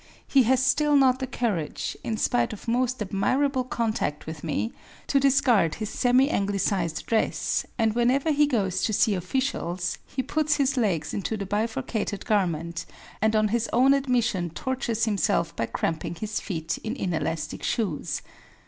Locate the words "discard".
5.19-5.75